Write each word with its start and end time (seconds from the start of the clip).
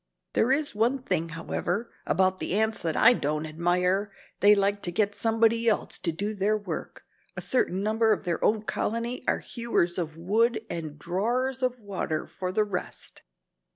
"There 0.33 0.51
is 0.51 0.73
one 0.73 1.03
thing, 1.03 1.29
however, 1.29 1.93
about 2.07 2.39
the 2.39 2.55
ants 2.55 2.81
that 2.81 2.97
I 2.97 3.13
don't 3.13 3.45
admire. 3.45 4.11
They 4.39 4.55
like 4.55 4.81
to 4.81 4.91
get 4.91 5.13
somebody 5.13 5.69
else 5.69 5.99
to 5.99 6.11
do 6.11 6.33
their 6.33 6.57
work. 6.57 7.03
A 7.37 7.41
certain 7.41 7.83
number 7.83 8.11
of 8.11 8.23
their 8.23 8.43
own 8.43 8.63
colony 8.63 9.23
are 9.27 9.37
'hewers 9.37 9.99
of 9.99 10.17
wood 10.17 10.59
and 10.71 10.97
drawers 10.97 11.61
of 11.61 11.79
water' 11.79 12.25
for 12.25 12.51
the 12.51 12.63
rest. 12.63 13.21